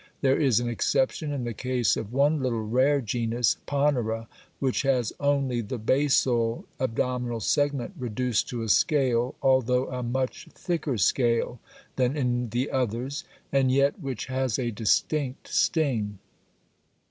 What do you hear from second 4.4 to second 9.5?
which has only the basal abdominal segment reduced to a scale